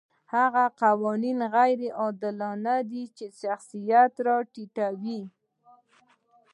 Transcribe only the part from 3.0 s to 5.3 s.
چې شخصیت راټیټوي.